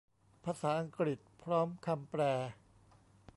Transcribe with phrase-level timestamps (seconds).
[0.43, 2.21] ภาษาอังกฤษ พร้อมคำแปล